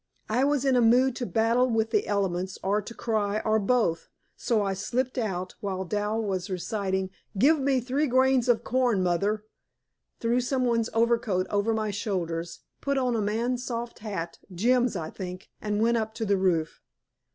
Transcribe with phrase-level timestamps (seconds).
[0.29, 4.07] I was in a mood to battle with the elements or to cry or both
[4.35, 9.43] so I slipped out, while Dal was reciting "Give me three grains of corn, mother,"
[10.19, 15.51] threw somebody's overcoat over my shoulders, put on a man's soft hat Jim's I think
[15.61, 16.81] and went up to the roof.